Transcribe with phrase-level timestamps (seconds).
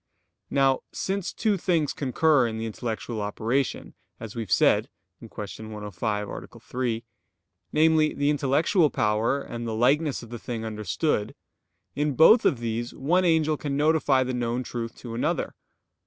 [0.49, 4.89] Now since two things concur in the intellectual operation, as we have said
[5.19, 5.27] (Q.
[5.29, 6.47] 105, A.
[6.59, 7.03] 3),
[7.71, 11.35] namely, the intellectual power, and the likeness of the thing understood;
[11.93, 15.53] in both of these one angel can notify the known truth to another.